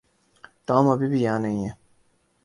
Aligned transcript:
Tom 0.67 0.85
ابھی 0.89 1.07
بھی 1.07 1.19
یہاں 1.21 1.39
نہیں 1.39 1.59
ہے۔ 1.65 1.71